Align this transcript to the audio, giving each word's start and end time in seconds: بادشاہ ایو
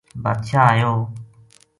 بادشاہ 0.23 0.65
ایو 0.73 0.93